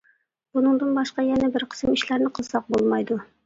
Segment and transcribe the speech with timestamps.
[0.57, 3.23] بۇنىڭدىن باشقا، يەنە بىر قىسىم ئىشلارنى قىلساق بولمايدۇ.